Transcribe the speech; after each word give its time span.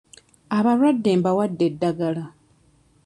Abalwadde 0.57 1.11
mbawadde 1.19 1.63
eddagala. 1.69 2.25